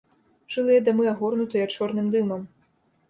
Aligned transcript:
Жылыя 0.53 0.79
дамы 0.87 1.05
агорнутыя 1.13 1.67
чорным 1.75 2.07
дымам. 2.17 2.41